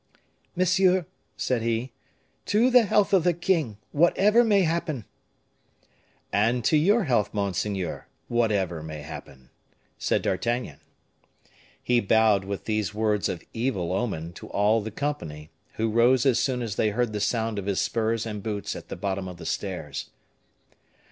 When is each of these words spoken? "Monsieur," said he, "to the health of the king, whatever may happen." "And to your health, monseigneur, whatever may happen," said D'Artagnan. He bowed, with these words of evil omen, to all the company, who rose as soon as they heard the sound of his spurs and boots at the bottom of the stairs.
"Monsieur," 0.55 1.05
said 1.37 1.61
he, 1.61 1.91
"to 2.47 2.71
the 2.71 2.85
health 2.85 3.13
of 3.13 3.23
the 3.23 3.35
king, 3.35 3.77
whatever 3.91 4.43
may 4.43 4.61
happen." 4.63 5.05
"And 6.33 6.65
to 6.65 6.75
your 6.75 7.03
health, 7.03 7.35
monseigneur, 7.35 8.07
whatever 8.27 8.81
may 8.81 9.03
happen," 9.03 9.51
said 9.99 10.23
D'Artagnan. 10.23 10.79
He 11.83 11.99
bowed, 11.99 12.45
with 12.45 12.65
these 12.65 12.95
words 12.95 13.29
of 13.29 13.43
evil 13.53 13.93
omen, 13.93 14.33
to 14.33 14.47
all 14.47 14.81
the 14.81 14.89
company, 14.89 15.51
who 15.73 15.91
rose 15.91 16.25
as 16.25 16.39
soon 16.39 16.63
as 16.63 16.77
they 16.77 16.89
heard 16.89 17.13
the 17.13 17.19
sound 17.19 17.59
of 17.59 17.67
his 17.67 17.79
spurs 17.79 18.25
and 18.25 18.41
boots 18.41 18.75
at 18.75 18.87
the 18.87 18.95
bottom 18.95 19.27
of 19.27 19.37
the 19.37 19.45
stairs. 19.45 20.09